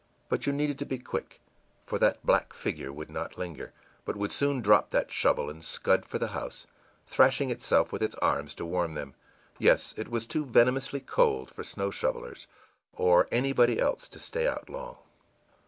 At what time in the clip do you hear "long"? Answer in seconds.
14.71-14.97